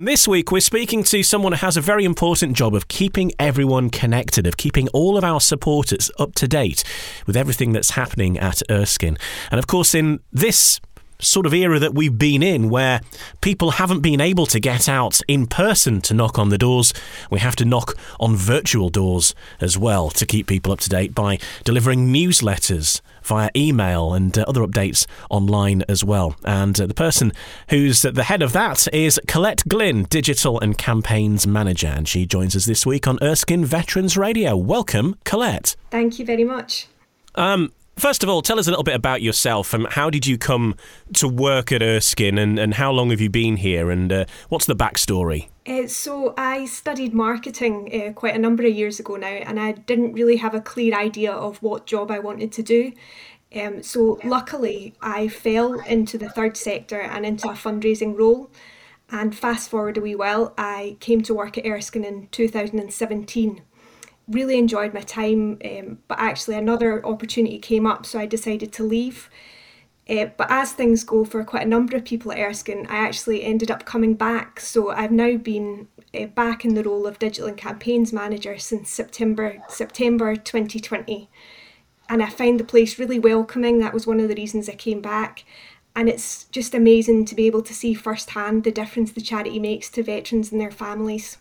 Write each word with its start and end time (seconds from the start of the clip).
This 0.00 0.28
week, 0.28 0.52
we're 0.52 0.60
speaking 0.60 1.02
to 1.02 1.24
someone 1.24 1.50
who 1.50 1.56
has 1.56 1.76
a 1.76 1.80
very 1.80 2.04
important 2.04 2.56
job 2.56 2.72
of 2.72 2.86
keeping 2.86 3.32
everyone 3.36 3.90
connected, 3.90 4.46
of 4.46 4.56
keeping 4.56 4.86
all 4.90 5.18
of 5.18 5.24
our 5.24 5.40
supporters 5.40 6.08
up 6.20 6.36
to 6.36 6.46
date 6.46 6.84
with 7.26 7.36
everything 7.36 7.72
that's 7.72 7.90
happening 7.90 8.38
at 8.38 8.62
Erskine. 8.70 9.18
And 9.50 9.58
of 9.58 9.66
course, 9.66 9.96
in 9.96 10.20
this 10.32 10.80
sort 11.20 11.46
of 11.46 11.52
era 11.52 11.80
that 11.80 11.96
we've 11.96 12.16
been 12.16 12.44
in 12.44 12.70
where 12.70 13.00
people 13.40 13.72
haven't 13.72 13.98
been 14.00 14.20
able 14.20 14.46
to 14.46 14.60
get 14.60 14.88
out 14.88 15.20
in 15.26 15.48
person 15.48 16.00
to 16.02 16.14
knock 16.14 16.38
on 16.38 16.50
the 16.50 16.58
doors. 16.58 16.94
We 17.28 17.40
have 17.40 17.56
to 17.56 17.64
knock 17.64 17.98
on 18.20 18.36
virtual 18.36 18.88
doors 18.88 19.34
as 19.60 19.76
well 19.76 20.10
to 20.10 20.24
keep 20.24 20.46
people 20.46 20.70
up 20.70 20.78
to 20.78 20.88
date 20.88 21.16
by 21.16 21.40
delivering 21.64 22.12
newsletters 22.12 23.00
via 23.28 23.50
email 23.54 24.14
and 24.14 24.36
uh, 24.36 24.44
other 24.48 24.62
updates 24.62 25.06
online 25.30 25.82
as 25.88 26.02
well. 26.02 26.34
And 26.44 26.80
uh, 26.80 26.86
the 26.86 26.94
person 26.94 27.32
who's 27.70 28.04
at 28.04 28.14
the 28.14 28.24
head 28.24 28.42
of 28.42 28.52
that 28.54 28.92
is 28.92 29.20
Colette 29.28 29.62
Glynn, 29.68 30.04
Digital 30.04 30.58
and 30.58 30.76
Campaigns 30.76 31.46
Manager. 31.46 31.88
And 31.88 32.08
she 32.08 32.26
joins 32.26 32.56
us 32.56 32.64
this 32.64 32.84
week 32.84 33.06
on 33.06 33.18
Erskine 33.22 33.64
Veterans 33.64 34.16
Radio. 34.16 34.56
Welcome, 34.56 35.16
Colette. 35.24 35.76
Thank 35.90 36.18
you 36.18 36.24
very 36.24 36.44
much. 36.44 36.88
Um, 37.34 37.72
First 37.98 38.22
of 38.22 38.28
all, 38.28 38.42
tell 38.42 38.60
us 38.60 38.68
a 38.68 38.70
little 38.70 38.84
bit 38.84 38.94
about 38.94 39.22
yourself 39.22 39.74
and 39.74 39.88
how 39.88 40.08
did 40.08 40.24
you 40.24 40.38
come 40.38 40.76
to 41.14 41.26
work 41.26 41.72
at 41.72 41.82
Erskine 41.82 42.38
and, 42.38 42.56
and 42.56 42.74
how 42.74 42.92
long 42.92 43.10
have 43.10 43.20
you 43.20 43.28
been 43.28 43.56
here 43.56 43.90
and 43.90 44.12
uh, 44.12 44.24
what's 44.48 44.66
the 44.66 44.76
backstory? 44.76 45.48
Uh, 45.68 45.86
so, 45.86 46.32
I 46.38 46.64
studied 46.64 47.12
marketing 47.12 47.90
uh, 47.92 48.12
quite 48.14 48.34
a 48.34 48.38
number 48.38 48.64
of 48.64 48.74
years 48.74 48.98
ago 48.98 49.16
now 49.16 49.26
and 49.26 49.60
I 49.60 49.72
didn't 49.72 50.14
really 50.14 50.36
have 50.36 50.54
a 50.54 50.62
clear 50.62 50.94
idea 50.94 51.30
of 51.30 51.62
what 51.62 51.84
job 51.84 52.10
I 52.10 52.20
wanted 52.20 52.52
to 52.52 52.62
do. 52.62 52.92
Um, 53.54 53.82
so, 53.82 54.18
luckily, 54.24 54.94
I 55.02 55.28
fell 55.28 55.78
into 55.80 56.16
the 56.16 56.30
third 56.30 56.56
sector 56.56 57.00
and 57.00 57.26
into 57.26 57.50
a 57.50 57.52
fundraising 57.52 58.18
role. 58.18 58.50
And 59.10 59.36
fast 59.36 59.68
forward 59.68 59.98
a 59.98 60.00
wee 60.00 60.14
while, 60.14 60.54
I 60.56 60.96
came 61.00 61.22
to 61.22 61.34
work 61.34 61.58
at 61.58 61.66
Erskine 61.66 62.04
in 62.04 62.28
2017 62.28 63.62
really 64.28 64.58
enjoyed 64.58 64.92
my 64.92 65.00
time, 65.00 65.58
um, 65.64 65.98
but 66.06 66.18
actually 66.18 66.54
another 66.54 67.04
opportunity 67.04 67.58
came 67.58 67.86
up, 67.86 68.04
so 68.04 68.18
I 68.18 68.26
decided 68.26 68.72
to 68.74 68.84
leave. 68.84 69.30
Uh, 70.08 70.26
but 70.36 70.50
as 70.50 70.72
things 70.72 71.04
go 71.04 71.24
for 71.24 71.44
quite 71.44 71.66
a 71.66 71.68
number 71.68 71.96
of 71.96 72.04
people 72.04 72.32
at 72.32 72.38
Erskine, 72.38 72.86
I 72.88 72.96
actually 72.96 73.44
ended 73.44 73.70
up 73.70 73.84
coming 73.84 74.14
back. 74.14 74.58
So 74.58 74.90
I've 74.90 75.12
now 75.12 75.36
been 75.36 75.88
uh, 76.18 76.26
back 76.26 76.64
in 76.64 76.74
the 76.74 76.82
role 76.82 77.06
of 77.06 77.18
digital 77.18 77.48
and 77.48 77.56
campaigns 77.56 78.12
manager 78.12 78.56
since 78.58 78.90
September 78.90 79.62
September 79.68 80.34
2020, 80.34 81.28
and 82.08 82.22
I 82.22 82.30
find 82.30 82.58
the 82.58 82.64
place 82.64 82.98
really 82.98 83.18
welcoming. 83.18 83.80
That 83.80 83.92
was 83.92 84.06
one 84.06 84.20
of 84.20 84.28
the 84.28 84.34
reasons 84.34 84.68
I 84.68 84.74
came 84.74 85.02
back. 85.02 85.44
And 85.94 86.08
it's 86.08 86.44
just 86.44 86.74
amazing 86.74 87.24
to 87.24 87.34
be 87.34 87.46
able 87.46 87.62
to 87.62 87.74
see 87.74 87.92
firsthand 87.92 88.62
the 88.62 88.70
difference 88.70 89.10
the 89.10 89.20
charity 89.20 89.58
makes 89.58 89.90
to 89.90 90.02
veterans 90.02 90.52
and 90.52 90.60
their 90.60 90.70
families. 90.70 91.38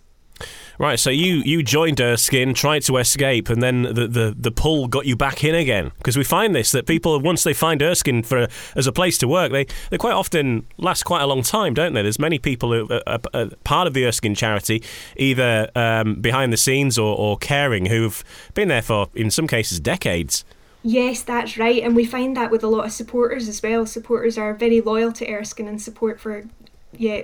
Right, 0.80 1.00
so 1.00 1.10
you, 1.10 1.42
you 1.44 1.64
joined 1.64 2.00
Erskine, 2.00 2.54
tried 2.54 2.84
to 2.84 2.98
escape, 2.98 3.50
and 3.50 3.64
then 3.64 3.82
the, 3.82 4.08
the, 4.08 4.36
the 4.38 4.52
pull 4.52 4.88
got 4.88 5.08
you 5.08 5.16
back 5.16 5.44
in 5.44 5.56
again. 5.56 5.92
Because 5.98 6.16
we 6.18 6.24
find 6.24 6.56
this 6.56 6.72
that 6.72 6.86
people, 6.86 7.20
once 7.20 7.44
they 7.44 7.54
find 7.54 7.82
Erskine 7.82 8.22
for 8.22 8.48
as 8.76 8.86
a 8.86 8.92
place 8.92 9.18
to 9.20 9.28
work, 9.28 9.52
they, 9.52 9.66
they 9.90 9.98
quite 9.98 10.14
often 10.14 10.68
last 10.78 11.04
quite 11.04 11.24
a 11.24 11.26
long 11.26 11.42
time, 11.42 11.74
don't 11.74 11.94
they? 11.94 12.04
There's 12.04 12.20
many 12.20 12.38
people 12.38 12.72
who 12.72 12.88
are, 13.08 13.20
are 13.34 13.50
part 13.64 13.88
of 13.88 13.94
the 13.94 14.06
Erskine 14.06 14.36
charity, 14.36 14.84
either 15.16 15.72
um, 15.76 16.16
behind 16.16 16.54
the 16.54 16.58
scenes 16.58 17.00
or, 17.00 17.18
or 17.18 17.38
caring, 17.38 17.88
who've 17.88 18.24
been 18.54 18.68
there 18.68 18.84
for, 18.84 19.10
in 19.16 19.32
some 19.32 19.48
cases, 19.48 19.80
decades. 19.80 20.46
Yes, 20.84 21.24
that's 21.24 21.58
right. 21.58 21.84
And 21.84 21.96
we 21.96 22.06
find 22.06 22.38
that 22.38 22.52
with 22.52 22.64
a 22.64 22.68
lot 22.68 22.86
of 22.86 22.92
supporters 22.92 23.50
as 23.50 23.62
well. 23.62 23.86
Supporters 23.86 24.38
are 24.38 24.54
very 24.54 24.80
loyal 24.80 25.12
to 25.14 25.30
Erskine 25.30 25.68
and 25.68 25.82
support 25.82 26.20
for 26.20 26.46
yeah, 26.94 27.24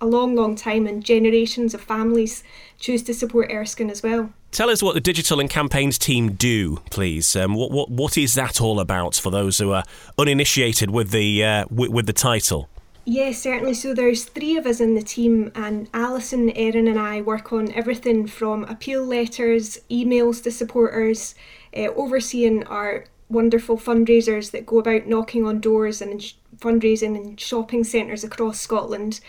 a 0.00 0.06
long, 0.06 0.34
long 0.34 0.54
time, 0.54 0.86
and 0.86 1.04
generations 1.04 1.74
of 1.74 1.80
families 1.80 2.42
choose 2.78 3.02
to 3.04 3.14
support 3.14 3.50
Erskine 3.50 3.90
as 3.90 4.02
well. 4.02 4.32
Tell 4.50 4.70
us 4.70 4.82
what 4.82 4.94
the 4.94 5.00
digital 5.00 5.40
and 5.40 5.50
campaigns 5.50 5.98
team 5.98 6.32
do, 6.32 6.78
please. 6.90 7.36
Um, 7.36 7.54
what, 7.54 7.70
what 7.70 7.90
what 7.90 8.16
is 8.16 8.34
that 8.34 8.60
all 8.60 8.80
about 8.80 9.16
for 9.16 9.30
those 9.30 9.58
who 9.58 9.72
are 9.72 9.84
uninitiated 10.16 10.90
with 10.90 11.10
the 11.10 11.44
uh, 11.44 11.64
with, 11.70 11.90
with 11.90 12.06
the 12.06 12.12
title? 12.12 12.68
Yes, 13.04 13.38
certainly. 13.38 13.72
So 13.72 13.94
there's 13.94 14.26
three 14.26 14.58
of 14.58 14.66
us 14.66 14.80
in 14.80 14.94
the 14.94 15.02
team, 15.02 15.50
and 15.54 15.88
Alison, 15.94 16.50
Erin, 16.50 16.86
and 16.86 16.98
I 16.98 17.22
work 17.22 17.52
on 17.54 17.72
everything 17.72 18.26
from 18.26 18.64
appeal 18.64 19.02
letters, 19.02 19.78
emails 19.90 20.42
to 20.42 20.50
supporters, 20.50 21.34
uh, 21.74 21.88
overseeing 21.96 22.64
our 22.64 23.06
wonderful 23.28 23.76
fundraisers 23.76 24.50
that 24.50 24.66
go 24.66 24.78
about 24.78 25.06
knocking 25.06 25.46
on 25.46 25.60
doors 25.60 26.00
and 26.00 26.32
fundraising 26.58 27.16
in 27.16 27.36
shopping 27.36 27.84
centres 27.84 28.24
across 28.24 28.60
Scotland. 28.60 29.20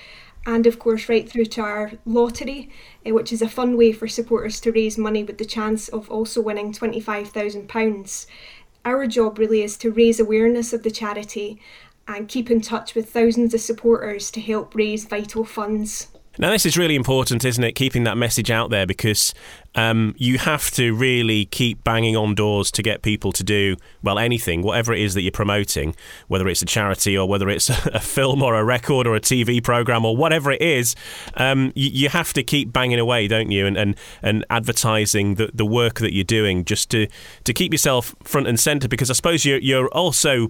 And 0.46 0.66
of 0.66 0.80
course, 0.80 1.10
right 1.10 1.30
through 1.30 1.46
to 1.46 1.62
our 1.62 1.92
lottery, 2.06 2.70
uh, 3.06 3.14
which 3.14 3.34
is 3.34 3.42
a 3.42 3.50
fun 3.50 3.76
way 3.78 3.92
for 3.92 4.08
supporters 4.08 4.60
to 4.62 4.72
raise 4.72 4.98
money 4.98 5.24
with 5.24 5.38
the 5.38 5.46
chance 5.46 5.90
of 5.90 6.10
also 6.10 6.42
winning 6.42 6.72
£25,000. 6.72 8.26
Our 8.86 9.08
job 9.08 9.38
really 9.38 9.62
is 9.62 9.78
to 9.78 9.92
raise 9.92 10.20
awareness 10.20 10.72
of 10.72 10.84
the 10.84 10.92
charity 10.92 11.62
and 12.08 12.28
keep 12.28 12.50
in 12.50 12.62
touch 12.62 12.96
with 12.96 13.10
thousands 13.10 13.54
of 13.54 13.62
supporters 13.62 14.31
to 14.31 14.42
help 14.42 14.74
raise 14.74 15.06
vital 15.06 15.44
funds. 15.44 16.08
Now, 16.40 16.52
this 16.52 16.66
is 16.66 16.78
really 16.78 16.96
important, 16.96 17.44
isn't 17.44 17.64
it? 17.64 17.74
Keeping 17.74 18.06
that 18.06 18.18
message 18.18 18.50
out 18.50 18.70
there 18.70 18.88
because 18.88 19.34
um, 19.75 20.16
you 20.18 20.38
have 20.38 20.72
to 20.72 20.94
really 20.94 21.46
keep 21.46 21.84
banging 21.84 22.16
on 22.16 22.35
doors 22.35 22.72
to 22.72 22.81
get 22.81 23.02
people 23.02 23.31
to 23.34 23.44
do, 23.44 23.75
well, 24.02 24.18
anything, 24.18 24.62
whatever 24.62 24.94
it 24.94 25.02
is 25.02 25.13
that 25.13 25.22
you're 25.22 25.31
promoting, 25.31 25.96
whether 26.28 26.47
it's 26.47 26.62
a 26.62 26.66
charity 26.66 27.18
or 27.18 27.28
whether 27.28 27.50
it's 27.50 27.69
a 27.88 28.00
film 28.00 28.41
or 28.41 28.56
a 28.56 28.63
record 28.63 29.07
or 29.07 29.16
a 29.16 29.22
TV 29.22 29.63
program 29.63 30.06
or 30.06 30.16
whatever 30.16 30.52
it 30.52 30.62
is. 30.62 30.96
Um, 31.35 31.72
you, 31.75 31.90
you, 31.90 32.09
have 32.09 32.34
to 32.34 32.44
keep 32.44 32.74
banging 32.74 33.00
away, 33.00 33.28
don't 33.28 33.52
you? 33.52 33.68
And, 33.68 33.78
and, 33.78 33.96
and 34.24 34.46
advertising 34.50 35.35
the, 35.35 35.52
the 35.53 35.66
work 35.66 36.00
that 36.00 36.13
you're 36.13 36.24
doing 36.24 36.66
just 36.66 36.90
to, 36.91 37.07
to 37.44 37.53
keep 37.53 37.72
yourself 37.72 38.16
front 38.24 38.47
and 38.47 38.59
centre 38.59 38.88
because 38.88 39.09
I 39.09 39.13
suppose 39.13 39.46
you're, 39.46 39.59
you're 39.59 39.90
also 39.90 40.50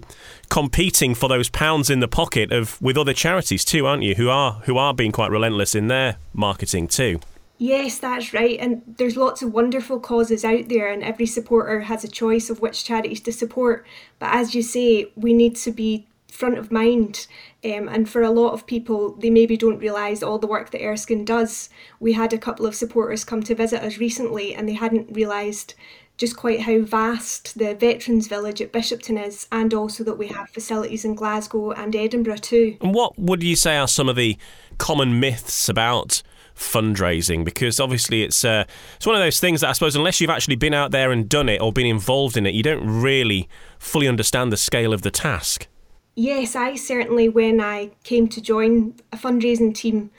competing 0.50 1.13
for 1.16 1.28
those 1.28 1.50
pounds 1.50 1.90
in 1.90 2.00
the 2.00 2.07
pocket 2.07 2.51
of 2.51 2.81
with 2.81 2.97
other 2.97 3.13
charities 3.13 3.66
too, 3.66 3.86
aren't 3.86 4.03
you? 4.03 4.16
Who 4.16 4.30
are 4.30 4.53
who 4.66 4.78
are 4.78 4.94
being 4.94 5.12
quite 5.12 5.31
relentless 5.31 5.75
in 5.75 5.88
their 5.88 6.18
marketing 6.34 6.88
too. 6.88 7.19
Yes, 7.59 8.00
that's 8.00 8.34
right. 8.34 8.58
And 8.58 8.81
there's 8.88 9.18
lots 9.18 9.42
of 9.42 9.53
wonderful 9.53 10.00
causes 10.00 10.46
out 10.46 10.70
there, 10.70 10.88
and 10.88 11.03
every 11.03 11.25
supporter 11.25 11.81
has 11.81 12.06
a 12.06 12.08
choice 12.08 12.50
of 12.50 12.62
which 12.62 12.86
charities 12.86 13.20
to 13.22 13.34
support. 13.34 13.86
But 14.18 14.34
as 14.34 14.56
you 14.56 14.62
say, 14.62 15.12
we 15.16 15.34
need 15.34 15.58
to 15.58 15.72
be 15.72 16.08
front 16.31 16.58
of 16.58 16.72
mind. 16.72 17.28
Um, 17.66 17.90
and 17.90 18.09
for 18.09 18.22
a 18.22 18.31
lot 18.31 18.53
of 18.53 18.66
people, 18.66 19.14
they 19.16 19.30
maybe 19.30 19.58
don't 19.58 19.80
realise 19.80 20.24
all 20.24 20.40
the 20.40 20.48
work 20.48 20.72
that 20.72 20.81
Erskine 20.81 21.25
does. 21.25 21.69
We 22.00 22.14
had 22.14 22.31
a 22.31 22.38
couple 22.38 22.66
of 22.66 22.75
supporters 22.75 23.25
come 23.25 23.44
to 23.44 23.56
visit 23.56 23.84
us 23.84 23.98
recently, 23.98 24.56
and 24.56 24.68
they 24.68 24.74
hadn't 24.74 25.14
realised 25.14 25.74
just 26.16 26.38
quite 26.38 26.62
how 26.62 26.80
vast 26.80 27.58
the 27.58 27.75
Veterans 27.75 28.28
Village 28.28 28.62
at 28.62 28.72
Bishopton 28.72 29.22
is, 29.22 29.48
and 29.52 29.74
also 29.74 30.06
that 30.06 30.18
we 30.18 30.28
have 30.28 30.50
facilities 30.50 31.03
in 31.03 31.16
Glasgow 31.16 31.72
and 31.72 31.94
Edinburgh 31.94 32.38
too. 32.38 32.78
And 32.80 32.94
what 32.94 33.19
would 33.19 33.44
you 33.44 33.58
say 33.58 33.78
are 33.78 33.88
some 33.88 34.08
of 34.08 34.16
the 34.16 34.38
common 34.78 35.19
myths 35.19 35.68
about 35.68 36.22
fundraising? 36.59 37.44
Because 37.44 37.80
obviously 37.80 38.24
it's 38.24 38.44
uh, 38.46 38.66
it's 38.96 39.06
one 39.06 39.16
of 39.16 39.22
those 39.22 39.40
things 39.40 39.62
that 39.62 39.70
I 39.70 39.74
suppose 39.74 39.96
unless 39.96 40.22
you've 40.22 40.30
actually 40.30 40.58
been 40.58 40.74
out 40.74 40.92
there 40.92 41.12
and 41.12 41.28
done 41.28 41.50
it 41.50 41.62
or 41.62 41.74
been 41.74 41.88
involved 41.88 42.38
in 42.38 42.46
it, 42.46 42.53
you 42.53 42.64
don't 42.64 42.86
really 42.86 43.50
fully 43.80 44.08
understand 44.08 44.52
the 44.52 44.58
scale 44.58 44.94
of 44.94 45.02
the 45.02 45.12
task. 45.12 45.68
Yes, 46.16 46.56
I 46.56 46.75
certainly 46.75 47.30
when 47.30 47.62
I 47.62 47.92
came 48.03 48.28
to 48.30 48.42
join 48.42 48.96
a 49.12 49.18
fundraising 49.18 49.74
team 49.74 50.12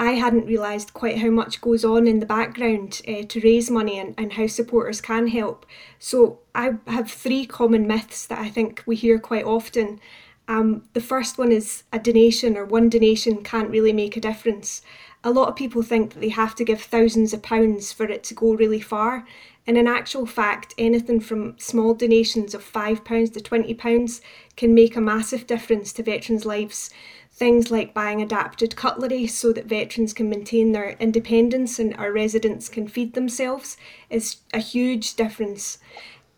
I 0.00 0.12
hadn't 0.12 0.46
realised 0.46 0.94
quite 0.94 1.18
how 1.18 1.28
much 1.28 1.60
goes 1.60 1.84
on 1.84 2.06
in 2.06 2.20
the 2.20 2.26
background 2.26 3.02
uh, 3.06 3.22
to 3.28 3.40
raise 3.40 3.70
money 3.70 3.98
and, 3.98 4.14
and 4.16 4.32
how 4.32 4.46
supporters 4.46 5.02
can 5.02 5.26
help. 5.26 5.66
So 5.98 6.38
I 6.54 6.76
have 6.86 7.10
three 7.10 7.44
common 7.44 7.86
myths 7.86 8.26
that 8.28 8.38
I 8.38 8.48
think 8.48 8.82
we 8.86 8.96
hear 8.96 9.18
quite 9.18 9.44
often. 9.44 10.00
Um, 10.48 10.88
the 10.94 11.02
first 11.02 11.36
one 11.36 11.52
is 11.52 11.82
a 11.92 11.98
donation 11.98 12.56
or 12.56 12.64
one 12.64 12.88
donation 12.88 13.44
can't 13.44 13.68
really 13.68 13.92
make 13.92 14.16
a 14.16 14.20
difference. 14.22 14.80
A 15.22 15.30
lot 15.30 15.48
of 15.48 15.56
people 15.56 15.82
think 15.82 16.14
that 16.14 16.20
they 16.20 16.30
have 16.30 16.54
to 16.56 16.64
give 16.64 16.80
thousands 16.80 17.34
of 17.34 17.42
pounds 17.42 17.92
for 17.92 18.04
it 18.04 18.24
to 18.24 18.34
go 18.34 18.54
really 18.54 18.80
far. 18.80 19.26
And 19.66 19.76
in 19.76 19.86
actual 19.86 20.24
fact, 20.24 20.74
anything 20.78 21.20
from 21.20 21.58
small 21.58 21.94
donations 21.94 22.54
of 22.54 22.64
£5 22.64 23.04
to 23.04 23.40
£20 23.40 24.20
can 24.56 24.74
make 24.74 24.96
a 24.96 25.00
massive 25.00 25.46
difference 25.46 25.92
to 25.92 26.02
veterans' 26.02 26.46
lives. 26.46 26.90
Things 27.30 27.70
like 27.70 27.94
buying 27.94 28.22
adapted 28.22 28.76
cutlery 28.76 29.26
so 29.26 29.52
that 29.52 29.66
veterans 29.66 30.12
can 30.14 30.30
maintain 30.30 30.72
their 30.72 30.96
independence 30.98 31.78
and 31.78 31.94
our 31.96 32.12
residents 32.12 32.68
can 32.68 32.88
feed 32.88 33.12
themselves 33.12 33.76
is 34.08 34.38
a 34.54 34.58
huge 34.58 35.14
difference. 35.14 35.78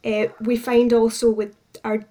Uh, 0.05 0.27
we 0.41 0.57
find 0.57 0.93
also 0.93 1.31
with 1.31 1.57
our 1.85 2.05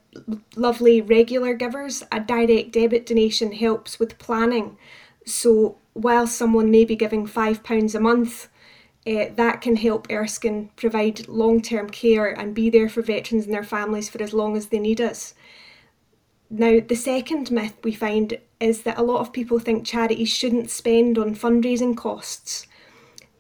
lovely 0.55 1.01
regular 1.01 1.53
givers, 1.53 2.03
a 2.11 2.19
direct 2.19 2.71
debit 2.71 3.05
donation 3.05 3.51
helps 3.51 3.99
with 3.99 4.17
planning. 4.17 4.77
So 5.25 5.77
while 5.93 6.27
someone 6.27 6.71
may 6.71 6.85
be 6.85 6.95
giving 6.95 7.27
£5 7.27 7.95
a 7.95 7.99
month, 7.99 8.49
uh, 9.07 9.25
that 9.35 9.61
can 9.61 9.75
help 9.77 10.07
Erskine 10.11 10.69
provide 10.75 11.27
long 11.27 11.61
term 11.61 11.89
care 11.89 12.27
and 12.27 12.53
be 12.53 12.69
there 12.69 12.89
for 12.89 13.01
veterans 13.01 13.45
and 13.45 13.53
their 13.53 13.63
families 13.63 14.09
for 14.09 14.21
as 14.21 14.33
long 14.33 14.55
as 14.55 14.67
they 14.67 14.79
need 14.79 15.01
us 15.01 15.33
Now, 16.53 16.81
the 16.85 16.95
second 16.95 17.49
myth 17.49 17.75
we 17.81 17.93
find 17.93 18.37
is 18.59 18.81
that 18.81 18.97
a 18.97 19.03
lot 19.03 19.21
of 19.21 19.31
people 19.31 19.57
think 19.57 19.85
charities 19.85 20.29
shouldn't 20.29 20.69
spend 20.69 21.17
on 21.17 21.33
fundraising 21.33 21.95
costs. 21.95 22.67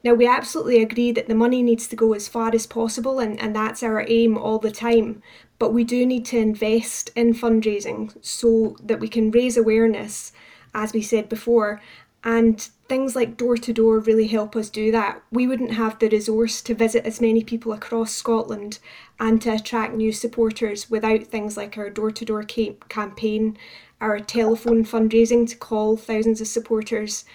Now, 0.03 0.13
we 0.13 0.25
absolutely 0.25 0.81
agree 0.81 1.11
that 1.11 1.27
the 1.27 1.35
money 1.35 1.61
needs 1.61 1.87
to 1.89 1.97
go 1.97 2.13
as 2.13 2.29
far 2.29 2.51
as 2.55 2.65
possible, 2.65 3.19
and, 3.19 3.37
and 3.39 3.53
that's 3.53 3.83
our 3.83 4.05
aim 4.07 4.37
all 4.37 4.59
the 4.59 4.71
time. 4.71 5.21
But 5.59 5.73
we 5.73 5.83
do 5.83 6.05
need 6.05 6.25
to 6.27 6.37
invest 6.39 7.11
in 7.15 7.33
fundraising 7.33 8.15
so 8.21 8.77
that 8.81 9.01
we 9.01 9.09
can 9.09 9.29
raise 9.29 9.57
awareness, 9.57 10.31
as 10.73 10.93
we 10.93 11.01
said 11.01 11.27
before, 11.27 11.81
and 12.23 12.69
things 12.87 13.15
like 13.15 13.37
door 13.37 13.57
to 13.57 13.73
door 13.73 13.99
really 13.99 14.27
help 14.27 14.55
us 14.55 14.69
do 14.69 14.91
that. 14.91 15.21
We 15.31 15.47
wouldn't 15.47 15.71
have 15.71 15.97
the 15.97 16.09
resource 16.09 16.61
to 16.63 16.75
visit 16.75 17.05
as 17.05 17.21
many 17.21 17.43
people 17.43 17.73
across 17.73 18.11
Scotland 18.11 18.79
and 19.19 19.41
to 19.41 19.55
attract 19.55 19.95
new 19.95 20.11
supporters 20.11 20.89
without 20.89 21.23
things 21.23 21.57
like 21.57 21.77
our 21.77 21.89
door 21.89 22.11
to 22.11 22.25
door 22.25 22.43
campaign, 22.43 23.57
our 23.99 24.19
telephone 24.19 24.83
fundraising 24.85 25.49
to 25.49 25.57
call 25.57 25.97
thousands 25.97 26.41
of 26.41 26.47
supporters 26.47 27.25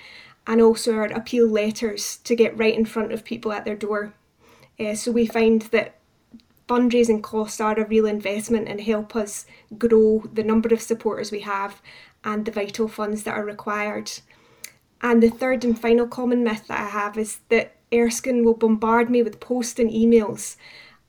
and 0.46 0.60
also 0.60 0.94
our 0.94 1.06
appeal 1.06 1.48
letters 1.48 2.18
to 2.18 2.36
get 2.36 2.56
right 2.56 2.76
in 2.76 2.84
front 2.84 3.12
of 3.12 3.24
people 3.24 3.52
at 3.52 3.64
their 3.64 3.76
door. 3.76 4.14
Uh, 4.78 4.94
so 4.94 5.10
we 5.10 5.26
find 5.26 5.62
that 5.62 5.96
fundraising 6.68 7.22
costs 7.22 7.60
are 7.60 7.78
a 7.78 7.86
real 7.86 8.06
investment 8.06 8.68
and 8.68 8.80
help 8.80 9.16
us 9.16 9.46
grow 9.78 10.22
the 10.32 10.44
number 10.44 10.72
of 10.72 10.80
supporters 10.80 11.32
we 11.32 11.40
have 11.40 11.80
and 12.24 12.44
the 12.44 12.52
vital 12.52 12.86
funds 12.88 13.22
that 13.22 13.36
are 13.36 13.44
required. 13.44 14.12
And 15.02 15.22
the 15.22 15.30
third 15.30 15.64
and 15.64 15.78
final 15.78 16.06
common 16.06 16.42
myth 16.42 16.68
that 16.68 16.80
I 16.80 16.88
have 16.88 17.18
is 17.18 17.40
that 17.48 17.76
Erskine 17.92 18.44
will 18.44 18.54
bombard 18.54 19.10
me 19.10 19.22
with 19.22 19.40
posts 19.40 19.78
and 19.78 19.90
emails. 19.90 20.56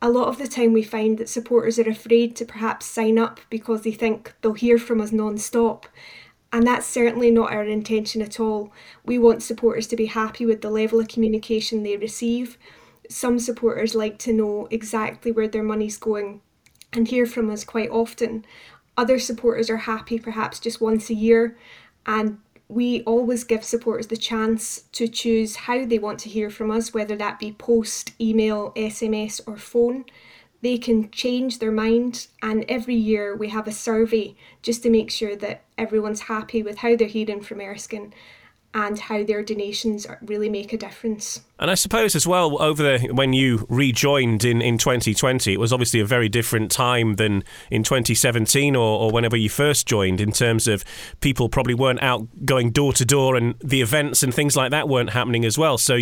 A 0.01 0.09
lot 0.09 0.27
of 0.27 0.37
the 0.37 0.47
time, 0.47 0.73
we 0.73 0.83
find 0.83 1.17
that 1.17 1.29
supporters 1.29 1.79
are 1.79 1.89
afraid 1.89 2.35
to 2.35 2.45
perhaps 2.45 2.85
sign 2.85 3.17
up 3.17 3.39
because 3.49 3.81
they 3.81 3.91
think 3.91 4.33
they'll 4.41 4.53
hear 4.53 4.77
from 4.77 5.01
us 5.01 5.11
non 5.11 5.37
stop. 5.37 5.87
And 6.53 6.65
that's 6.65 6.85
certainly 6.85 7.31
not 7.31 7.51
our 7.51 7.63
intention 7.63 8.21
at 8.21 8.39
all. 8.39 8.71
We 9.03 9.17
want 9.17 9.43
supporters 9.43 9.87
to 9.87 9.95
be 9.95 10.05
happy 10.05 10.45
with 10.45 10.61
the 10.61 10.69
level 10.69 10.99
of 10.99 11.07
communication 11.07 11.83
they 11.83 11.97
receive. 11.97 12.57
Some 13.09 13.39
supporters 13.39 13.95
like 13.95 14.17
to 14.19 14.33
know 14.33 14.67
exactly 14.69 15.31
where 15.31 15.47
their 15.47 15.63
money's 15.63 15.97
going 15.97 16.41
and 16.93 17.07
hear 17.07 17.25
from 17.25 17.49
us 17.49 17.63
quite 17.63 17.89
often. 17.89 18.45
Other 18.95 19.19
supporters 19.19 19.69
are 19.69 19.77
happy 19.77 20.19
perhaps 20.19 20.59
just 20.59 20.79
once 20.79 21.09
a 21.09 21.13
year, 21.13 21.57
and 22.05 22.39
we 22.69 23.01
always 23.03 23.43
give 23.43 23.63
supporters 23.63 24.07
the 24.07 24.17
chance 24.17 24.81
to 24.91 25.07
choose 25.07 25.55
how 25.55 25.85
they 25.85 25.99
want 25.99 26.19
to 26.19 26.29
hear 26.29 26.49
from 26.49 26.69
us, 26.69 26.93
whether 26.93 27.15
that 27.15 27.39
be 27.39 27.53
post, 27.53 28.11
email, 28.19 28.73
SMS, 28.75 29.39
or 29.47 29.57
phone 29.57 30.05
they 30.61 30.77
can 30.77 31.09
change 31.11 31.59
their 31.59 31.71
mind. 31.71 32.27
And 32.41 32.65
every 32.67 32.95
year 32.95 33.35
we 33.35 33.49
have 33.49 33.67
a 33.67 33.71
survey 33.71 34.35
just 34.61 34.83
to 34.83 34.89
make 34.89 35.11
sure 35.11 35.35
that 35.35 35.63
everyone's 35.77 36.21
happy 36.21 36.63
with 36.63 36.79
how 36.79 36.95
they're 36.95 37.07
hearing 37.07 37.41
from 37.41 37.61
Erskine 37.61 38.13
and 38.73 38.99
how 38.99 39.23
their 39.23 39.41
donations 39.41 40.05
really 40.21 40.49
make 40.49 40.73
a 40.73 40.77
difference. 40.77 41.41
And 41.59 41.71
I 41.71 41.73
suppose 41.73 42.15
as 42.15 42.27
well, 42.27 42.61
over 42.61 42.83
the 42.83 43.07
when 43.11 43.33
you 43.33 43.65
rejoined 43.69 44.45
in, 44.45 44.61
in 44.61 44.77
2020, 44.77 45.53
it 45.53 45.59
was 45.59 45.73
obviously 45.73 45.99
a 45.99 46.05
very 46.05 46.29
different 46.29 46.71
time 46.71 47.15
than 47.15 47.43
in 47.71 47.83
2017 47.83 48.75
or, 48.75 48.99
or 48.99 49.11
whenever 49.11 49.35
you 49.35 49.49
first 49.49 49.87
joined, 49.87 50.21
in 50.21 50.31
terms 50.31 50.67
of 50.67 50.83
people 51.21 51.49
probably 51.49 51.73
weren't 51.73 52.03
out 52.03 52.27
going 52.45 52.69
door 52.71 52.93
to 52.93 53.05
door 53.05 53.35
and 53.35 53.55
the 53.63 53.81
events 53.81 54.21
and 54.21 54.33
things 54.33 54.55
like 54.55 54.71
that 54.71 54.87
weren't 54.87 55.11
happening 55.11 55.45
as 55.45 55.57
well. 55.57 55.77
So 55.77 56.01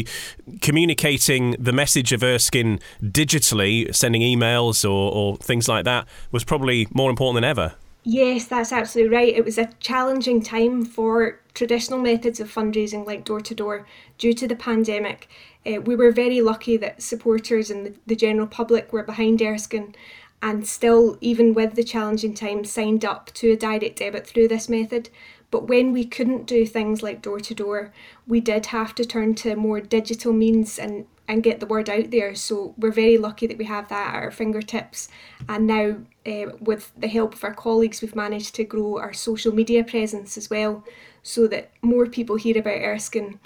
communicating 0.61 1.56
the 1.57 1.71
message 1.71 2.11
of 2.11 2.23
Erskine 2.23 2.79
digitally, 3.01 3.95
sending 3.95 4.21
emails 4.21 4.83
or, 4.83 5.13
or 5.13 5.38
things 5.38 5.69
like 5.69 5.85
that, 5.85 6.07
was 6.31 6.44
probably 6.44 6.88
more 6.94 7.09
important 7.09 7.35
than 7.35 7.45
ever. 7.45 7.75
Yes, 8.06 8.46
that's 8.46 8.72
absolutely 8.72 9.13
right. 9.16 9.34
It 9.36 9.44
was 9.44 9.57
a 9.57 9.69
challenging 9.80 10.42
time 10.42 10.86
for 10.86 11.40
traditional 11.54 12.00
methods 12.00 12.40
of 12.40 12.54
fundraising 12.54 13.06
like 13.06 13.25
door 13.25 13.42
to 13.42 13.54
door 13.56 13.86
due 14.18 14.34
to 14.34 14.48
the 14.48 14.56
pandemic. 14.56 15.28
Uh, 15.66 15.81
we 15.81 15.96
were 15.96 16.12
very 16.12 16.40
lucky 16.42 16.78
that 16.78 17.02
supporters 17.02 17.69
and 17.72 17.86
the, 17.86 17.94
the 18.06 18.16
general 18.16 18.48
public 18.48 18.94
were 18.94 19.04
behind 19.04 19.42
Erskine 19.42 19.96
and 20.42 20.68
still, 20.68 21.18
even 21.19 21.54
with 21.56 21.74
the 21.74 21.84
challenging 21.84 22.34
times, 22.36 22.69
signed 22.72 23.04
up 23.04 23.31
to 23.34 23.52
a 23.52 23.57
direct 23.57 23.98
debit 24.00 24.28
through 24.28 24.48
this 24.50 24.69
method. 24.69 25.10
But 25.50 25.68
when 25.68 25.92
we 25.92 26.06
couldn't 26.06 26.46
do 26.46 26.66
things 26.66 27.02
like 27.02 27.22
door 27.24 27.40
to 27.40 27.54
door, 27.56 27.92
we 28.28 28.40
did 28.40 28.68
have 28.68 28.94
to 28.96 29.06
turn 29.06 29.34
to 29.36 29.56
more 29.56 29.81
digital 29.81 30.31
means 30.34 30.78
and 30.78 31.07
and 31.27 31.44
get 31.44 31.60
the 31.60 31.66
word 31.66 31.89
out 31.89 32.12
there. 32.12 32.36
So 32.36 32.74
we're 32.77 32.92
very 32.92 33.18
lucky 33.18 33.48
that 33.48 33.57
we 33.57 33.66
have 33.66 33.88
that 33.89 34.16
at 34.16 34.24
our 34.24 34.31
fingertips. 34.31 35.10
And 35.50 35.68
now, 35.68 35.98
uh, 36.25 36.56
with 36.60 36.92
the 36.98 37.07
help 37.07 37.33
of 37.33 37.44
our 37.44 37.54
colleagues, 37.54 38.01
we've 38.01 38.16
managed 38.16 38.56
to 38.56 38.63
grow 38.63 38.98
our 38.98 39.13
social 39.13 39.54
media 39.54 39.83
presence 39.83 40.38
as 40.38 40.50
well, 40.50 40.83
so 41.24 41.48
that 41.48 41.72
more 41.81 42.06
people 42.06 42.36
hear 42.36 42.57
about 42.57 42.81
Erskine 42.81 43.39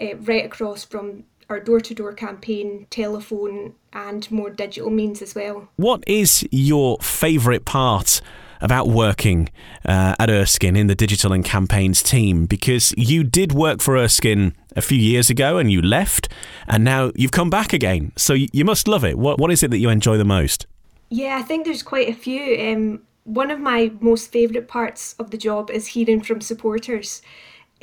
uh, 0.00 0.16
right 0.16 0.44
across 0.44 0.84
from 0.84 1.24
our 1.50 1.60
door 1.60 1.80
to 1.80 1.94
door 1.94 2.12
campaign, 2.12 2.86
telephone, 2.90 3.74
and 3.92 4.30
more 4.30 4.50
digital 4.50 4.90
means 4.90 5.22
as 5.22 5.34
well. 5.34 5.68
What 5.76 6.04
is 6.06 6.46
your 6.50 6.98
favourite 6.98 7.64
part 7.64 8.20
about 8.60 8.88
working 8.88 9.48
uh, 9.84 10.14
at 10.18 10.30
Erskine 10.30 10.76
in 10.76 10.86
the 10.86 10.94
digital 10.94 11.32
and 11.32 11.44
campaigns 11.44 12.02
team 12.02 12.46
because 12.46 12.92
you 12.96 13.24
did 13.24 13.52
work 13.52 13.80
for 13.80 13.96
Erskine 13.96 14.54
a 14.76 14.82
few 14.82 14.98
years 14.98 15.30
ago 15.30 15.58
and 15.58 15.70
you 15.70 15.82
left 15.82 16.28
and 16.66 16.84
now 16.84 17.12
you've 17.14 17.32
come 17.32 17.50
back 17.50 17.72
again. 17.72 18.12
So 18.16 18.34
you 18.34 18.64
must 18.64 18.88
love 18.88 19.04
it. 19.04 19.18
What, 19.18 19.38
what 19.38 19.50
is 19.50 19.62
it 19.62 19.70
that 19.70 19.78
you 19.78 19.88
enjoy 19.88 20.16
the 20.16 20.24
most? 20.24 20.66
Yeah, 21.10 21.38
I 21.38 21.42
think 21.42 21.64
there's 21.64 21.82
quite 21.82 22.08
a 22.08 22.12
few. 22.14 22.60
Um, 22.60 23.02
one 23.24 23.50
of 23.50 23.60
my 23.60 23.92
most 24.00 24.30
favourite 24.32 24.68
parts 24.68 25.14
of 25.18 25.30
the 25.30 25.36
job 25.36 25.70
is 25.70 25.88
hearing 25.88 26.22
from 26.22 26.40
supporters. 26.40 27.22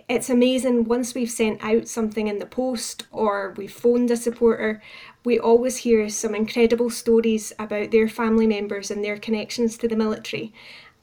It's 0.08 0.30
amazing 0.30 0.84
once 0.84 1.16
we've 1.16 1.32
sent 1.32 1.64
out 1.64 1.88
something 1.88 2.28
in 2.28 2.38
the 2.38 2.46
post 2.46 3.08
or 3.12 3.56
we've 3.58 3.74
phoned 3.74 4.12
a 4.12 4.18
supporter, 4.18 4.80
we 5.24 5.40
always 5.40 5.78
hear 5.78 6.08
some 6.10 6.36
incredible 6.36 6.92
stories 6.92 7.52
about 7.58 7.90
their 7.90 8.08
family 8.08 8.46
members 8.46 8.92
and 8.92 9.04
their 9.04 9.18
connections 9.18 9.80
to 9.80 9.88
the 9.88 9.96
military. 9.96 10.54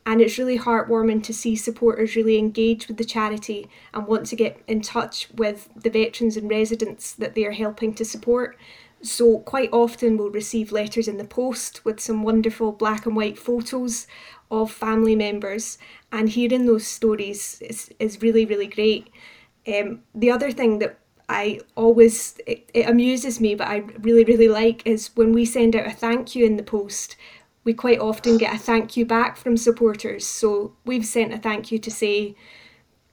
And 0.06 0.20
it's 0.20 0.38
really 0.38 0.58
heartwarming 0.58 1.24
to 1.24 1.34
see 1.34 1.56
supporters 1.56 2.14
really 2.14 2.38
engage 2.38 2.86
with 2.86 2.96
the 2.96 3.04
charity 3.04 3.68
and 3.92 4.06
want 4.06 4.26
to 4.26 4.36
get 4.36 4.62
in 4.68 4.82
touch 4.82 5.28
with 5.34 5.68
the 5.74 5.90
veterans 5.90 6.36
and 6.36 6.48
residents 6.48 7.12
that 7.12 7.34
they 7.34 7.44
are 7.44 7.52
helping 7.52 7.94
to 7.94 8.04
support. 8.04 8.56
So, 9.02 9.40
quite 9.40 9.70
often, 9.72 10.16
we'll 10.16 10.30
receive 10.30 10.70
letters 10.70 11.08
in 11.08 11.16
the 11.16 11.24
post 11.24 11.84
with 11.84 11.98
some 11.98 12.22
wonderful 12.22 12.70
black 12.70 13.04
and 13.04 13.16
white 13.16 13.38
photos 13.38 14.06
of 14.50 14.70
family 14.70 15.16
members, 15.16 15.78
and 16.12 16.28
hearing 16.28 16.66
those 16.66 16.86
stories 16.86 17.60
is, 17.62 17.90
is 17.98 18.22
really, 18.22 18.44
really 18.44 18.68
great. 18.68 19.08
Um, 19.66 20.02
the 20.14 20.30
other 20.30 20.52
thing 20.52 20.78
that 20.78 20.98
I 21.28 21.60
always, 21.74 22.38
it, 22.46 22.70
it 22.74 22.88
amuses 22.88 23.40
me, 23.40 23.54
but 23.54 23.66
I 23.66 23.78
really, 24.00 24.24
really 24.24 24.48
like 24.48 24.86
is 24.86 25.10
when 25.14 25.32
we 25.32 25.44
send 25.46 25.74
out 25.74 25.86
a 25.86 25.90
thank 25.90 26.34
you 26.36 26.44
in 26.44 26.56
the 26.56 26.62
post, 26.62 27.16
we 27.64 27.72
quite 27.72 28.00
often 28.00 28.38
get 28.38 28.54
a 28.54 28.58
thank 28.58 28.96
you 28.96 29.06
back 29.06 29.36
from 29.36 29.56
supporters. 29.56 30.26
So 30.26 30.74
we've 30.84 31.06
sent 31.06 31.32
a 31.32 31.38
thank 31.38 31.72
you 31.72 31.78
to 31.78 31.90
say, 31.90 32.36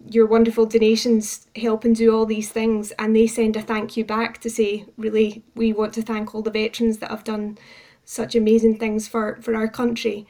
your 0.08 0.26
wonderful 0.26 0.66
donations 0.66 1.48
help 1.56 1.84
and 1.84 1.96
do 1.96 2.16
all 2.16 2.26
these 2.26 2.50
things 2.50 2.92
and 2.92 3.16
they 3.16 3.28
send 3.28 3.56
a 3.56 3.62
thank 3.62 3.98
you 3.98 4.06
back 4.06 4.40
to 4.40 4.50
say 4.50 4.86
really 4.98 5.44
we 5.56 5.74
want 5.74 5.94
to 5.94 6.02
thank 6.02 6.34
all 6.34 6.42
the 6.42 6.52
veterans 6.52 7.00
that 7.00 7.12
have 7.12 7.24
done 7.24 7.58
such 8.06 8.34
amazing 8.34 8.78
things 8.78 9.08
for 9.08 9.38
for 9.42 9.56
our 9.56 9.68
country. 9.68 10.26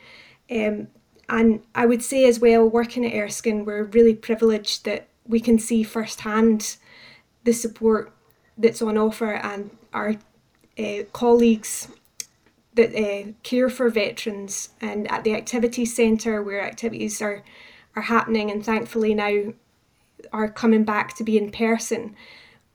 Um, 0.51 0.87
and 1.29 1.61
i 1.75 1.85
would 1.85 2.01
say 2.01 2.25
as 2.25 2.39
well 2.39 2.67
working 2.67 3.05
at 3.05 3.13
erskine 3.13 3.63
we're 3.63 3.83
really 3.83 4.15
privileged 4.15 4.83
that 4.85 5.07
we 5.27 5.39
can 5.39 5.59
see 5.59 5.83
firsthand 5.83 6.77
the 7.43 7.53
support 7.53 8.11
that's 8.57 8.81
on 8.81 8.97
offer 8.97 9.33
and 9.33 9.69
our 9.93 10.15
uh, 10.77 11.03
colleagues 11.13 11.87
that 12.73 12.95
uh, 12.95 13.31
care 13.43 13.69
for 13.69 13.89
veterans. 13.89 14.69
And 14.81 15.09
at 15.11 15.23
the 15.23 15.35
activity 15.35 15.85
centre 15.85 16.41
where 16.41 16.61
activities 16.61 17.21
are 17.21 17.43
are 17.95 18.03
happening 18.03 18.49
and 18.51 18.65
thankfully 18.65 19.13
now 19.13 19.53
are 20.31 20.49
coming 20.49 20.83
back 20.83 21.15
to 21.15 21.23
be 21.23 21.37
in 21.37 21.51
person 21.51 22.15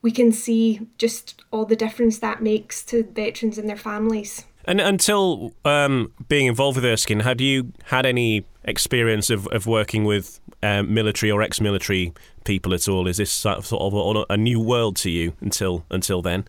we 0.03 0.11
can 0.11 0.33
see 0.33 0.87
just 0.99 1.43
all 1.51 1.65
the 1.65 1.77
difference 1.77 2.19
that 2.19 2.43
makes 2.43 2.83
to 2.83 3.03
veterans 3.03 3.59
and 3.59 3.69
their 3.69 3.77
families 3.77 4.45
and 4.67 4.81
until 4.81 5.53
um, 5.65 6.13
being 6.29 6.47
involved 6.47 6.77
with 6.77 6.85
Erskine, 6.85 7.21
had 7.21 7.41
you 7.41 7.73
had 7.85 8.07
any 8.07 8.45
experience 8.65 9.29
of, 9.29 9.47
of 9.49 9.67
working 9.67 10.05
with 10.05 10.41
um, 10.63 10.93
military 10.93 11.31
or 11.31 11.43
ex-military 11.43 12.13
people 12.45 12.73
at 12.73 12.89
all? 12.89 13.07
Is 13.07 13.19
this 13.19 13.31
sort 13.31 13.71
of 13.73 14.25
a 14.31 14.37
new 14.37 14.61
world 14.61 14.97
to 14.97 15.11
you 15.11 15.35
until 15.41 15.85
until 15.91 16.23
then? 16.23 16.47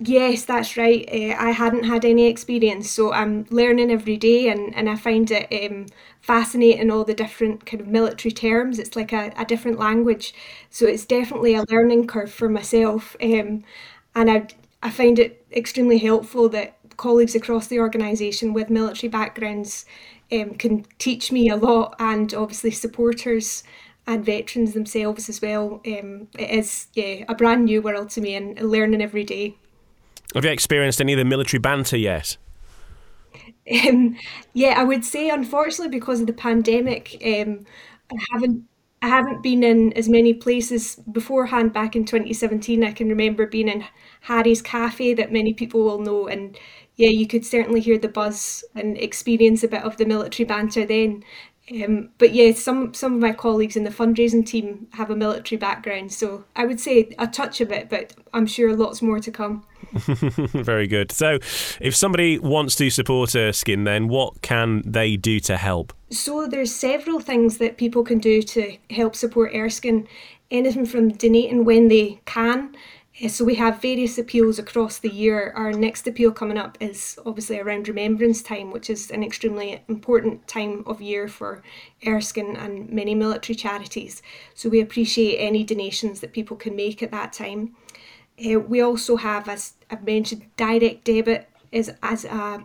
Yes, 0.00 0.44
that's 0.44 0.76
right. 0.76 1.08
Uh, 1.12 1.34
I 1.36 1.50
hadn't 1.50 1.82
had 1.84 2.04
any 2.04 2.26
experience, 2.26 2.88
so 2.88 3.12
I'm 3.12 3.46
learning 3.50 3.90
every 3.90 4.16
day, 4.16 4.48
and, 4.48 4.72
and 4.76 4.88
I 4.88 4.94
find 4.96 5.28
it 5.30 5.48
um, 5.72 5.86
fascinating 6.20 6.88
all 6.90 7.04
the 7.04 7.14
different 7.14 7.66
kind 7.66 7.80
of 7.80 7.88
military 7.88 8.30
terms. 8.32 8.78
It's 8.78 8.94
like 8.94 9.12
a, 9.12 9.32
a 9.36 9.44
different 9.44 9.78
language, 9.78 10.34
so 10.70 10.86
it's 10.86 11.04
definitely 11.04 11.54
a 11.54 11.64
learning 11.68 12.06
curve 12.06 12.30
for 12.32 12.48
myself. 12.48 13.16
Um, 13.20 13.64
and 14.14 14.30
I 14.30 14.46
I 14.82 14.90
find 14.90 15.18
it 15.18 15.44
extremely 15.52 15.98
helpful 15.98 16.48
that 16.50 16.76
colleagues 16.96 17.34
across 17.34 17.66
the 17.66 17.80
organisation 17.80 18.52
with 18.54 18.70
military 18.70 19.10
backgrounds 19.10 19.84
um, 20.30 20.54
can 20.54 20.84
teach 20.98 21.32
me 21.32 21.48
a 21.48 21.56
lot, 21.56 21.96
and 21.98 22.32
obviously 22.34 22.70
supporters 22.70 23.64
and 24.06 24.24
veterans 24.24 24.74
themselves 24.74 25.28
as 25.28 25.42
well. 25.42 25.80
Um, 25.86 26.28
it 26.38 26.50
is 26.50 26.86
yeah 26.94 27.24
a 27.28 27.34
brand 27.34 27.64
new 27.64 27.82
world 27.82 28.10
to 28.10 28.20
me 28.20 28.34
and 28.36 28.60
learning 28.60 29.02
every 29.02 29.24
day. 29.24 29.56
Have 30.34 30.44
you 30.44 30.50
experienced 30.50 31.00
any 31.00 31.12
of 31.12 31.18
the 31.18 31.24
military 31.24 31.60
banter 31.60 31.96
yet? 31.96 32.36
Um, 33.86 34.16
yeah, 34.54 34.74
I 34.80 34.84
would 34.84 35.04
say 35.04 35.28
unfortunately 35.28 35.96
because 35.96 36.20
of 36.20 36.26
the 36.26 36.32
pandemic, 36.32 37.20
um, 37.24 37.66
I 38.10 38.16
haven't 38.32 38.64
I 39.00 39.08
haven't 39.08 39.42
been 39.42 39.62
in 39.62 39.92
as 39.92 40.08
many 40.08 40.34
places 40.34 40.96
beforehand. 40.96 41.72
Back 41.72 41.94
in 41.94 42.04
2017, 42.04 42.82
I 42.82 42.92
can 42.92 43.08
remember 43.08 43.46
being 43.46 43.68
in 43.68 43.84
Harry's 44.22 44.60
Cafe 44.62 45.14
that 45.14 45.32
many 45.32 45.54
people 45.54 45.84
will 45.84 46.00
know, 46.00 46.26
and 46.26 46.58
yeah, 46.96 47.08
you 47.08 47.26
could 47.28 47.46
certainly 47.46 47.80
hear 47.80 47.98
the 47.98 48.08
buzz 48.08 48.64
and 48.74 48.98
experience 48.98 49.62
a 49.62 49.68
bit 49.68 49.84
of 49.84 49.98
the 49.98 50.06
military 50.06 50.46
banter 50.46 50.84
then. 50.84 51.22
Um, 51.70 52.10
but 52.18 52.32
yeah, 52.32 52.52
some 52.52 52.94
some 52.94 53.14
of 53.14 53.20
my 53.20 53.32
colleagues 53.32 53.76
in 53.76 53.84
the 53.84 53.90
fundraising 53.90 54.46
team 54.46 54.88
have 54.92 55.10
a 55.10 55.16
military 55.16 55.58
background, 55.58 56.12
so 56.12 56.44
I 56.56 56.64
would 56.64 56.80
say 56.80 57.14
a 57.18 57.26
touch 57.26 57.60
of 57.60 57.70
it, 57.70 57.88
but 57.90 58.14
I'm 58.32 58.46
sure 58.46 58.74
lots 58.74 59.02
more 59.02 59.20
to 59.20 59.30
come. 59.30 59.64
Very 59.92 60.86
good. 60.86 61.12
So, 61.12 61.38
if 61.80 61.94
somebody 61.94 62.38
wants 62.38 62.74
to 62.76 62.90
support 62.90 63.34
Erskine, 63.34 63.84
then 63.84 64.08
what 64.08 64.42
can 64.42 64.82
they 64.84 65.16
do 65.16 65.40
to 65.40 65.56
help? 65.56 65.92
So, 66.10 66.46
there's 66.46 66.74
several 66.74 67.20
things 67.20 67.58
that 67.58 67.76
people 67.76 68.04
can 68.04 68.18
do 68.18 68.42
to 68.42 68.76
help 68.90 69.14
support 69.14 69.54
Erskine. 69.54 70.08
Anything 70.50 70.86
from 70.86 71.10
donating 71.10 71.66
when 71.66 71.88
they 71.88 72.20
can 72.24 72.74
so 73.26 73.44
we 73.44 73.56
have 73.56 73.82
various 73.82 74.16
appeals 74.16 74.60
across 74.60 74.98
the 74.98 75.10
year. 75.10 75.52
Our 75.56 75.72
next 75.72 76.06
appeal 76.06 76.30
coming 76.30 76.56
up 76.56 76.78
is 76.78 77.18
obviously 77.26 77.58
around 77.58 77.88
Remembrance 77.88 78.42
Time, 78.42 78.70
which 78.70 78.88
is 78.88 79.10
an 79.10 79.24
extremely 79.24 79.82
important 79.88 80.46
time 80.46 80.84
of 80.86 81.02
year 81.02 81.26
for 81.26 81.62
Erskine 82.06 82.54
and 82.54 82.88
many 82.90 83.16
military 83.16 83.56
charities. 83.56 84.22
So 84.54 84.68
we 84.68 84.80
appreciate 84.80 85.38
any 85.38 85.64
donations 85.64 86.20
that 86.20 86.32
people 86.32 86.56
can 86.56 86.76
make 86.76 87.02
at 87.02 87.10
that 87.10 87.32
time. 87.32 87.74
Uh, 88.38 88.60
we 88.60 88.80
also 88.80 89.16
have, 89.16 89.48
as 89.48 89.72
I've 89.90 90.04
mentioned, 90.04 90.46
direct 90.56 91.04
debit 91.04 91.48
is 91.72 91.90
as 92.02 92.24
a 92.24 92.64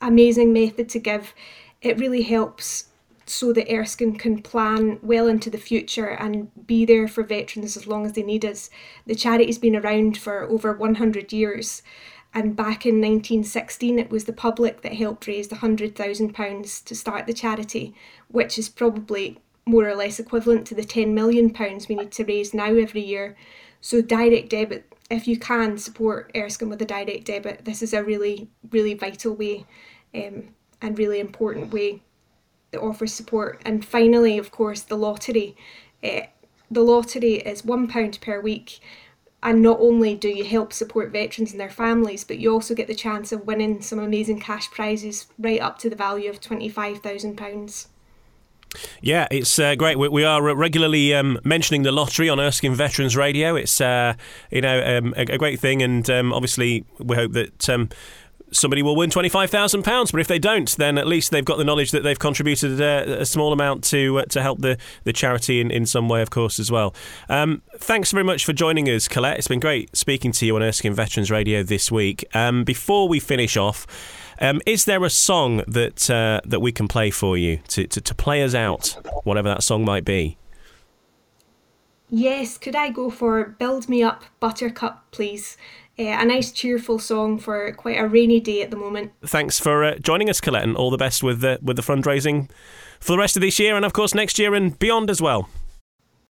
amazing 0.00 0.52
method 0.52 0.88
to 0.88 0.98
give. 0.98 1.34
It 1.82 1.98
really 1.98 2.22
helps 2.22 2.86
so 3.30 3.52
that 3.52 3.72
Erskine 3.72 4.16
can 4.16 4.42
plan 4.42 4.98
well 5.02 5.28
into 5.28 5.50
the 5.50 5.56
future 5.58 6.08
and 6.08 6.50
be 6.66 6.84
there 6.84 7.06
for 7.06 7.22
veterans 7.22 7.76
as 7.76 7.86
long 7.86 8.04
as 8.04 8.14
they 8.14 8.24
need 8.24 8.44
us. 8.44 8.70
The 9.06 9.14
charity's 9.14 9.56
been 9.58 9.76
around 9.76 10.18
for 10.18 10.42
over 10.42 10.72
100 10.72 11.32
years, 11.32 11.82
and 12.34 12.56
back 12.56 12.84
in 12.84 12.96
1916 12.96 14.00
it 14.00 14.10
was 14.10 14.24
the 14.24 14.32
public 14.32 14.82
that 14.82 14.94
helped 14.94 15.28
raise 15.28 15.46
the 15.46 15.56
£100,000 15.56 16.84
to 16.84 16.94
start 16.96 17.28
the 17.28 17.32
charity, 17.32 17.94
which 18.26 18.58
is 18.58 18.68
probably 18.68 19.38
more 19.64 19.88
or 19.88 19.94
less 19.94 20.18
equivalent 20.18 20.66
to 20.66 20.74
the 20.74 20.82
£10 20.82 21.12
million 21.12 21.54
we 21.88 21.94
need 21.94 22.10
to 22.10 22.24
raise 22.24 22.52
now 22.52 22.74
every 22.74 23.02
year. 23.02 23.36
So, 23.80 24.02
direct 24.02 24.50
debit, 24.50 24.92
if 25.08 25.28
you 25.28 25.38
can 25.38 25.78
support 25.78 26.32
Erskine 26.36 26.68
with 26.68 26.82
a 26.82 26.84
direct 26.84 27.26
debit, 27.26 27.64
this 27.64 27.80
is 27.80 27.92
a 27.92 28.02
really, 28.02 28.48
really 28.72 28.94
vital 28.94 29.34
way 29.34 29.66
um, 30.12 30.48
and 30.82 30.98
really 30.98 31.20
important 31.20 31.72
way 31.72 32.02
that 32.70 32.80
offers 32.80 33.12
support. 33.12 33.60
And 33.64 33.84
finally, 33.84 34.38
of 34.38 34.50
course, 34.50 34.82
the 34.82 34.96
lottery. 34.96 35.56
Uh, 36.02 36.22
the 36.70 36.82
lottery 36.82 37.34
is 37.34 37.62
£1 37.62 38.20
per 38.20 38.40
week. 38.40 38.80
And 39.42 39.62
not 39.62 39.78
only 39.80 40.14
do 40.14 40.28
you 40.28 40.44
help 40.44 40.72
support 40.72 41.10
veterans 41.10 41.52
and 41.52 41.60
their 41.60 41.70
families, 41.70 42.24
but 42.24 42.38
you 42.38 42.52
also 42.52 42.74
get 42.74 42.88
the 42.88 42.94
chance 42.94 43.32
of 43.32 43.46
winning 43.46 43.80
some 43.80 43.98
amazing 43.98 44.38
cash 44.38 44.70
prizes 44.70 45.26
right 45.38 45.60
up 45.60 45.78
to 45.78 45.88
the 45.88 45.96
value 45.96 46.28
of 46.28 46.40
£25,000. 46.40 47.86
Yeah, 49.00 49.26
it's 49.30 49.58
uh, 49.58 49.74
great. 49.74 49.98
We, 49.98 50.08
we, 50.08 50.24
are 50.24 50.42
regularly 50.54 51.12
um, 51.12 51.40
mentioning 51.42 51.82
the 51.82 51.90
lottery 51.90 52.28
on 52.28 52.38
Erskine 52.38 52.74
Veterans 52.74 53.16
Radio. 53.16 53.56
It's 53.56 53.80
uh, 53.80 54.14
you 54.50 54.60
know 54.60 54.98
um, 54.98 55.12
a, 55.16 55.22
a, 55.22 55.38
great 55.38 55.58
thing, 55.58 55.82
and 55.82 56.08
um, 56.08 56.32
obviously 56.32 56.84
we 56.98 57.16
hope 57.16 57.32
that 57.32 57.68
um, 57.68 57.88
somebody 58.52 58.82
will 58.82 58.96
win 58.96 59.10
£25,000. 59.10 60.12
But 60.12 60.20
if 60.20 60.28
they 60.28 60.38
don't, 60.38 60.74
then 60.76 60.98
at 60.98 61.06
least 61.06 61.30
they've 61.30 61.44
got 61.44 61.58
the 61.58 61.64
knowledge 61.64 61.90
that 61.90 62.02
they've 62.02 62.18
contributed 62.18 62.80
a, 62.80 63.18
uh, 63.18 63.20
a 63.20 63.26
small 63.26 63.52
amount 63.52 63.84
to 63.84 64.20
uh, 64.20 64.24
to 64.26 64.42
help 64.42 64.60
the, 64.60 64.78
the 65.04 65.12
charity 65.12 65.60
in, 65.60 65.70
in 65.70 65.86
some 65.86 66.08
way, 66.08 66.22
of 66.22 66.30
course, 66.30 66.58
as 66.58 66.70
well. 66.70 66.94
Um, 67.28 67.62
thanks 67.76 68.12
very 68.12 68.24
much 68.24 68.44
for 68.44 68.52
joining 68.52 68.86
us, 68.88 69.08
Colette. 69.08 69.38
It's 69.38 69.48
been 69.48 69.60
great 69.60 69.96
speaking 69.96 70.32
to 70.32 70.46
you 70.46 70.56
on 70.56 70.62
Erskine 70.62 70.94
Veterans 70.94 71.30
Radio 71.30 71.62
this 71.62 71.90
week. 71.90 72.24
Um, 72.34 72.64
before 72.64 73.08
we 73.08 73.20
finish 73.20 73.56
off, 73.56 73.86
um, 74.40 74.60
is 74.66 74.84
there 74.86 75.04
a 75.04 75.10
song 75.10 75.62
that 75.66 76.10
uh, 76.10 76.40
that 76.44 76.60
we 76.60 76.72
can 76.72 76.88
play 76.88 77.10
for 77.10 77.36
you 77.36 77.58
to, 77.68 77.86
to, 77.86 78.00
to 78.00 78.14
play 78.14 78.42
us 78.42 78.54
out, 78.54 78.96
whatever 79.24 79.48
that 79.48 79.62
song 79.62 79.84
might 79.84 80.04
be? 80.04 80.38
Yes, 82.12 82.58
could 82.58 82.74
I 82.74 82.90
go 82.90 83.08
for 83.08 83.44
Build 83.44 83.88
Me 83.88 84.02
Up 84.02 84.24
Buttercup, 84.40 85.04
please? 85.12 85.56
Uh, 86.00 86.16
a 86.18 86.24
nice 86.24 86.50
cheerful 86.50 86.98
song 86.98 87.38
for 87.38 87.72
quite 87.74 88.00
a 88.00 88.08
rainy 88.08 88.40
day 88.40 88.62
at 88.62 88.70
the 88.70 88.76
moment. 88.76 89.12
Thanks 89.22 89.60
for 89.60 89.84
uh, 89.84 89.96
joining 89.98 90.30
us, 90.30 90.40
Colette, 90.40 90.62
and 90.62 90.74
all 90.74 90.90
the 90.90 90.96
best 90.96 91.22
with 91.22 91.42
the 91.42 91.58
with 91.60 91.76
the 91.76 91.82
fundraising 91.82 92.48
for 93.00 93.12
the 93.12 93.18
rest 93.18 93.36
of 93.36 93.42
this 93.42 93.58
year 93.58 93.76
and 93.76 93.84
of 93.84 93.92
course 93.92 94.14
next 94.14 94.38
year 94.38 94.54
and 94.54 94.78
beyond 94.78 95.10
as 95.10 95.20
well. 95.20 95.50